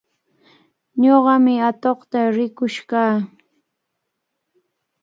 Ñuqami 1.01 1.53
atuqta 1.69 2.19
rirqush 2.35 2.79
kaa. 2.89 3.15